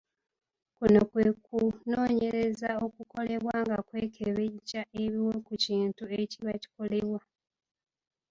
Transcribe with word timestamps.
Kuno 0.77 1.01
kwe 1.11 1.25
kunoonyereza 1.45 2.69
okukolebwa 2.85 3.55
nga 3.63 3.77
kwekebejja 3.87 4.81
ebiwe 5.01 5.35
ku 5.45 5.53
kintu 5.63 6.03
ekiba 6.21 6.53
kikolebwa. 6.61 7.21